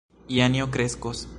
[0.37, 1.27] Janjo kreskos.